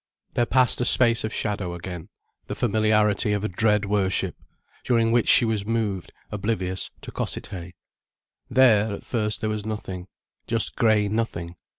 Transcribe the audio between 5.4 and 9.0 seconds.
was moved, oblivious, to Cossethay. There,